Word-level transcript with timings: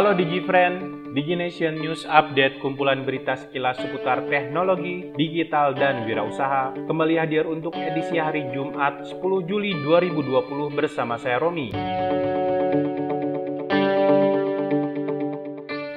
Halo 0.00 0.16
DigiFriend, 0.16 1.12
DigiNation 1.12 1.76
News 1.76 2.08
Update 2.08 2.56
kumpulan 2.64 3.04
berita 3.04 3.36
sekilas 3.36 3.76
seputar 3.76 4.24
teknologi, 4.32 5.12
digital, 5.12 5.76
dan 5.76 6.08
wirausaha 6.08 6.72
kembali 6.88 7.20
hadir 7.20 7.44
untuk 7.44 7.76
edisi 7.76 8.16
hari 8.16 8.48
Jumat 8.48 9.04
10 9.04 9.20
Juli 9.44 9.76
2020 9.84 10.72
bersama 10.72 11.20
saya 11.20 11.36
Romi. 11.36 11.68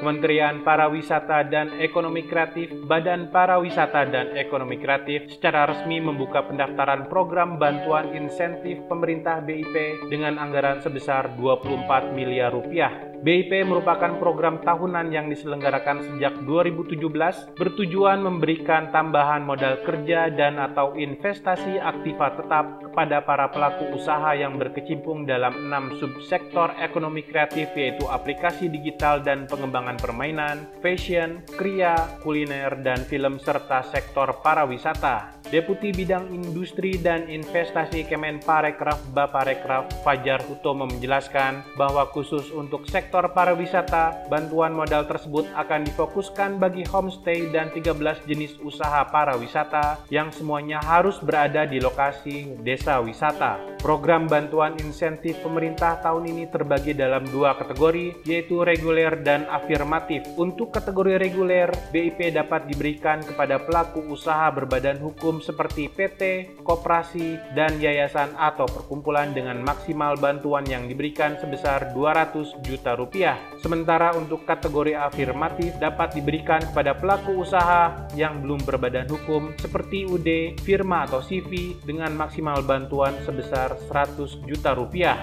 Kementerian 0.03 0.67
Pariwisata 0.67 1.47
dan 1.47 1.79
Ekonomi 1.79 2.27
Kreatif, 2.27 2.75
Badan 2.83 3.31
Pariwisata 3.31 4.03
dan 4.11 4.35
Ekonomi 4.35 4.83
Kreatif 4.83 5.31
secara 5.31 5.63
resmi 5.63 6.03
membuka 6.03 6.43
pendaftaran 6.43 7.07
program 7.07 7.55
bantuan 7.55 8.11
insentif 8.11 8.83
pemerintah 8.91 9.39
BIP 9.39 10.11
dengan 10.11 10.43
anggaran 10.43 10.83
sebesar 10.83 11.39
24 11.39 12.11
miliar 12.11 12.51
rupiah 12.51 13.12
BIP 13.23 13.63
merupakan 13.63 14.19
program 14.19 14.59
tahunan 14.67 15.07
yang 15.07 15.31
diselenggarakan 15.31 16.03
sejak 16.03 16.43
2017 16.43 17.55
bertujuan 17.55 18.19
memberikan 18.19 18.91
tambahan 18.91 19.47
modal 19.47 19.79
kerja 19.87 20.27
dan 20.27 20.59
atau 20.59 20.91
investasi 20.91 21.79
aktiva 21.79 22.35
tetap 22.35 22.83
kepada 22.83 23.23
para 23.23 23.47
pelaku 23.47 23.95
usaha 23.95 24.35
yang 24.35 24.59
berkecimpung 24.59 25.23
dalam 25.23 25.55
enam 25.55 25.95
subsektor 26.03 26.75
ekonomi 26.83 27.23
kreatif 27.23 27.71
yaitu 27.79 28.03
aplikasi 28.11 28.67
digital 28.67 29.23
dan 29.23 29.47
pengembangan 29.47 29.95
permainan, 30.03 30.67
fashion, 30.83 31.39
kria, 31.55 31.95
kuliner, 32.27 32.75
dan 32.83 33.07
film 33.07 33.39
serta 33.39 33.87
sektor 33.87 34.35
pariwisata. 34.43 35.39
Deputi 35.53 35.93
Bidang 35.93 36.33
Industri 36.33 36.97
dan 36.97 37.29
Investasi 37.29 38.09
Kemenparekraf 38.09 39.13
Baparekraf 39.13 39.85
Fajar 40.01 40.41
Hutomo 40.49 40.89
menjelaskan 40.89 41.77
bahwa 41.77 42.09
khusus 42.09 42.49
untuk 42.49 42.89
sektor 42.89 43.12
pariwisata, 43.21 44.25
bantuan 44.31 44.73
modal 44.73 45.05
tersebut 45.05 45.45
akan 45.53 45.85
difokuskan 45.85 46.57
bagi 46.57 46.81
homestay 46.89 47.53
dan 47.53 47.69
13 47.69 48.25
jenis 48.25 48.57
usaha 48.65 49.05
pariwisata 49.05 50.01
yang 50.09 50.33
semuanya 50.33 50.81
harus 50.81 51.21
berada 51.21 51.69
di 51.69 51.77
lokasi 51.77 52.57
desa 52.65 52.97
wisata. 52.97 53.72
Program 53.83 54.31
bantuan 54.31 54.79
insentif 54.79 55.43
pemerintah 55.43 55.99
tahun 55.99 56.31
ini 56.31 56.47
terbagi 56.47 56.95
dalam 56.95 57.27
dua 57.27 57.59
kategori, 57.59 58.23
yaitu 58.23 58.63
reguler 58.63 59.19
dan 59.19 59.43
afirmatif. 59.51 60.23
Untuk 60.39 60.71
kategori 60.71 61.19
reguler, 61.19 61.67
BIP 61.91 62.31
dapat 62.31 62.63
diberikan 62.71 63.19
kepada 63.19 63.59
pelaku 63.59 63.99
usaha 64.07 64.47
berbadan 64.55 65.03
hukum 65.03 65.43
seperti 65.43 65.91
PT, 65.91 66.55
koperasi, 66.63 67.35
dan 67.59 67.75
yayasan 67.75 68.31
atau 68.39 68.63
perkumpulan 68.71 69.35
dengan 69.35 69.59
maksimal 69.59 70.15
bantuan 70.15 70.63
yang 70.63 70.87
diberikan 70.87 71.35
sebesar 71.43 71.91
200 71.91 72.63
juta 72.63 72.95
rupiah. 72.95 73.35
Sementara 73.59 74.15
untuk 74.15 74.47
kategori 74.47 74.95
afirmatif 74.95 75.75
dapat 75.83 76.15
diberikan 76.15 76.63
kepada 76.71 76.95
pelaku 76.95 77.43
usaha 77.43 78.07
yang 78.15 78.39
belum 78.39 78.63
berbadan 78.63 79.11
hukum 79.11 79.51
seperti 79.59 80.07
UD, 80.07 80.55
firma 80.63 81.03
atau 81.03 81.19
CV 81.19 81.75
dengan 81.83 82.15
maksimal 82.15 82.63
bantuan 82.63 83.11
sebesar 83.27 83.72
100 83.75 84.45
juta 84.45 84.73
rupiah. 84.73 85.17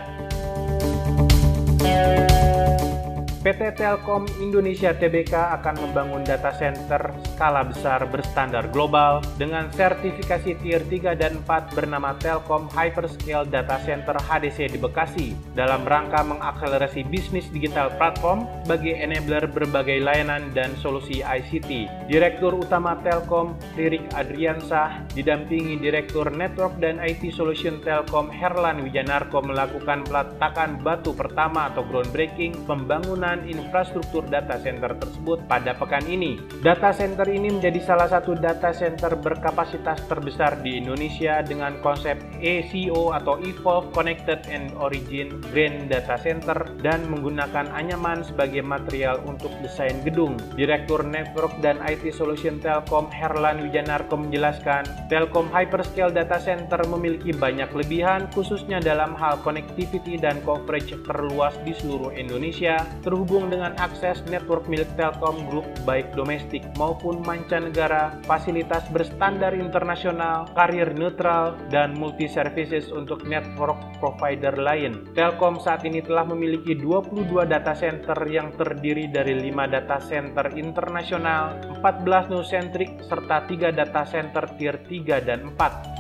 PT 3.41 3.73
Telkom 3.81 4.29
Indonesia 4.37 4.93
Tbk 4.93 5.33
akan 5.33 5.81
membangun 5.81 6.21
data 6.21 6.53
center 6.53 7.09
skala 7.25 7.65
besar 7.65 8.05
berstandar 8.05 8.69
global 8.69 9.25
dengan 9.41 9.73
sertifikasi 9.73 10.61
Tier 10.61 10.85
3 10.85 11.17
dan 11.17 11.41
4 11.49 11.73
bernama 11.73 12.13
Telkom 12.21 12.69
Hyperscale 12.69 13.49
Data 13.49 13.81
Center 13.81 14.13
HDC 14.21 14.77
di 14.77 14.79
Bekasi 14.79 15.33
dalam 15.57 15.89
rangka 15.89 16.21
mengakselerasi 16.21 17.09
bisnis 17.09 17.49
digital 17.49 17.89
platform 17.97 18.45
bagi 18.69 18.93
enabler 18.93 19.49
berbagai 19.49 20.05
layanan 20.05 20.53
dan 20.53 20.77
solusi 20.77 21.25
ICT. 21.25 21.89
Direktur 22.13 22.53
Utama 22.61 23.01
Telkom, 23.01 23.57
Lirik 23.73 24.05
Adriansah, 24.21 25.01
didampingi 25.17 25.81
Direktur 25.81 26.29
Network 26.29 26.77
dan 26.77 27.01
IT 27.01 27.33
Solution 27.33 27.81
Telkom 27.81 28.29
Herlan 28.29 28.85
Wijanarko 28.85 29.41
melakukan 29.41 30.05
peletakan 30.05 30.77
batu 30.85 31.17
pertama 31.17 31.73
atau 31.73 31.89
groundbreaking 31.89 32.69
pembangunan 32.69 33.30
pembangunan 33.31 33.47
infrastruktur 33.47 34.27
data 34.27 34.59
center 34.59 34.91
tersebut 34.99 35.47
pada 35.47 35.79
pekan 35.79 36.03
ini. 36.11 36.43
Data 36.67 36.91
center 36.91 37.27
ini 37.31 37.55
menjadi 37.55 37.79
salah 37.87 38.11
satu 38.11 38.35
data 38.35 38.75
center 38.75 39.15
berkapasitas 39.15 40.03
terbesar 40.11 40.59
di 40.67 40.83
Indonesia 40.83 41.39
dengan 41.47 41.79
konsep 41.79 42.19
ECO 42.43 43.15
atau 43.15 43.39
Evolve 43.47 43.95
Connected 43.95 44.51
and 44.51 44.75
Origin 44.83 45.39
Grand 45.55 45.87
Data 45.87 46.19
Center 46.19 46.75
dan 46.83 47.07
menggunakan 47.07 47.71
anyaman 47.71 48.27
sebagai 48.27 48.67
material 48.67 49.23
untuk 49.31 49.55
desain 49.63 50.03
gedung. 50.03 50.35
Direktur 50.59 51.07
Network 51.07 51.55
dan 51.63 51.79
IT 51.87 52.11
Solution 52.11 52.59
Telkom 52.59 53.07
Herlan 53.15 53.63
Wijanarko 53.63 54.19
menjelaskan, 54.19 55.07
Telkom 55.07 55.47
Hyperscale 55.55 56.11
Data 56.11 56.43
Center 56.43 56.83
memiliki 56.91 57.31
banyak 57.31 57.71
kelebihan 57.71 58.27
khususnya 58.35 58.83
dalam 58.83 59.15
hal 59.15 59.39
connectivity 59.47 60.19
dan 60.19 60.43
coverage 60.43 60.97
terluas 61.07 61.55
di 61.63 61.77
seluruh 61.77 62.11
Indonesia, 62.17 62.81
terhubung 63.05 63.20
terhubung 63.21 63.53
dengan 63.53 63.77
akses 63.77 64.25
network 64.33 64.65
milik 64.65 64.89
Telkom 64.97 65.45
Group 65.53 65.69
baik 65.85 66.09
domestik 66.17 66.65
maupun 66.81 67.21
mancanegara, 67.21 68.17
fasilitas 68.25 68.89
berstandar 68.97 69.53
internasional, 69.53 70.49
karir 70.57 70.89
neutral, 70.97 71.53
dan 71.69 71.93
multi 72.01 72.25
services 72.25 72.89
untuk 72.89 73.21
network 73.29 73.77
provider 74.01 74.57
lain. 74.57 75.05
Telkom 75.13 75.61
saat 75.61 75.85
ini 75.85 76.01
telah 76.01 76.25
memiliki 76.33 76.73
22 76.73 77.45
data 77.45 77.77
center 77.77 78.17
yang 78.25 78.57
terdiri 78.57 79.13
dari 79.13 79.37
5 79.37 79.69
data 79.69 80.01
center 80.01 80.57
internasional, 80.57 81.61
14 81.85 82.33
nucentric, 82.33 83.05
serta 83.05 83.45
3 83.45 83.69
data 83.69 84.01
center 84.09 84.49
tier 84.57 84.81
3 84.89 85.21
dan 85.21 85.53
4. 85.61 86.00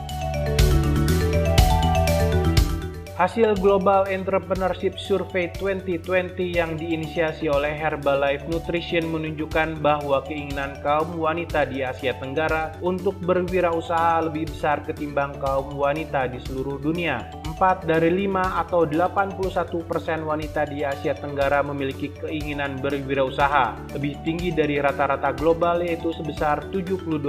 Hasil 3.21 3.53
Global 3.61 4.09
Entrepreneurship 4.09 4.97
Survey 4.97 5.53
2020 5.61 6.57
yang 6.57 6.81
diinisiasi 6.81 7.53
oleh 7.53 7.77
Herbalife 7.77 8.49
Nutrition 8.49 9.13
menunjukkan 9.13 9.77
bahwa 9.85 10.25
keinginan 10.25 10.81
kaum 10.81 11.21
wanita 11.21 11.69
di 11.69 11.85
Asia 11.85 12.17
Tenggara 12.17 12.73
untuk 12.81 13.21
berwirausaha 13.21 14.25
lebih 14.25 14.49
besar 14.49 14.81
ketimbang 14.89 15.37
kaum 15.37 15.69
wanita 15.77 16.33
di 16.33 16.41
seluruh 16.41 16.81
dunia. 16.81 17.40
4 17.61 17.85
dari 17.85 18.25
5 18.25 18.41
atau 18.65 18.89
81% 18.89 19.85
wanita 20.25 20.65
di 20.65 20.81
Asia 20.81 21.13
Tenggara 21.13 21.61
memiliki 21.61 22.09
keinginan 22.09 22.81
berwirausaha, 22.81 23.93
lebih 23.93 24.17
tinggi 24.25 24.49
dari 24.49 24.81
rata-rata 24.81 25.37
global 25.37 25.85
yaitu 25.85 26.09
sebesar 26.17 26.73
72%. 26.73 27.21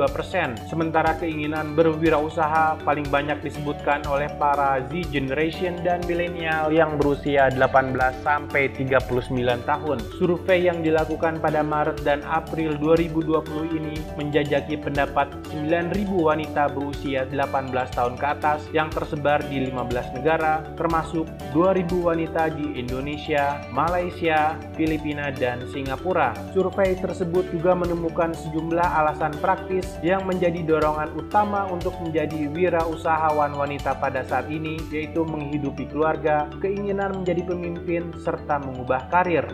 Sementara 0.72 1.20
keinginan 1.20 1.76
berwirausaha 1.76 2.80
paling 2.88 3.12
banyak 3.12 3.44
disebutkan 3.44 4.08
oleh 4.08 4.32
para 4.40 4.80
Z 4.88 5.12
generation 5.12 5.76
dan 5.84 6.00
milenial 6.08 6.72
yang 6.72 6.96
berusia 6.96 7.52
18 7.52 7.92
sampai 8.24 8.72
39 8.72 9.36
tahun. 9.68 10.00
Survei 10.16 10.72
yang 10.72 10.80
dilakukan 10.80 11.44
pada 11.44 11.60
Maret 11.60 12.08
dan 12.08 12.24
April 12.24 12.80
2020 12.80 13.68
ini 13.84 14.00
menjajaki 14.16 14.80
pendapat 14.80 15.28
9.000 15.52 16.08
wanita 16.08 16.72
berusia 16.72 17.28
18 17.28 17.76
tahun 17.92 18.16
ke 18.16 18.26
atas 18.40 18.64
yang 18.72 18.88
tersebar 18.88 19.44
di 19.52 19.68
15 19.68 19.92
negara 19.92 20.21
negara 20.22 20.62
termasuk 20.78 21.26
2.000 21.50 21.90
wanita 21.98 22.54
di 22.54 22.78
Indonesia, 22.78 23.66
Malaysia, 23.74 24.54
Filipina, 24.78 25.34
dan 25.34 25.66
Singapura. 25.74 26.38
Survei 26.54 26.94
tersebut 26.94 27.50
juga 27.50 27.74
menemukan 27.74 28.38
sejumlah 28.38 28.86
alasan 28.86 29.34
praktis 29.42 29.98
yang 30.06 30.30
menjadi 30.30 30.62
dorongan 30.62 31.10
utama 31.18 31.66
untuk 31.74 31.98
menjadi 32.06 32.46
wirausahawan 32.54 33.58
wanita 33.58 33.98
pada 33.98 34.22
saat 34.22 34.46
ini, 34.54 34.78
yaitu 34.94 35.26
menghidupi 35.26 35.90
keluarga, 35.90 36.46
keinginan 36.62 37.18
menjadi 37.18 37.42
pemimpin, 37.50 38.14
serta 38.22 38.62
mengubah 38.62 39.10
karir. 39.10 39.50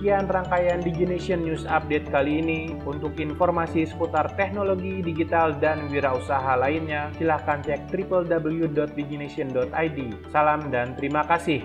Demikian 0.00 0.32
rangkaian 0.32 0.80
DigiNation 0.80 1.44
News 1.44 1.68
Update 1.68 2.08
kali 2.08 2.40
ini. 2.40 2.72
Untuk 2.88 3.20
informasi 3.20 3.84
seputar 3.84 4.32
teknologi, 4.32 5.04
digital, 5.04 5.52
dan 5.60 5.92
wirausaha 5.92 6.56
lainnya, 6.56 7.12
silahkan 7.20 7.60
cek 7.60 7.92
www.digination.id. 7.92 9.98
Salam 10.32 10.72
dan 10.72 10.96
terima 10.96 11.20
kasih. 11.28 11.60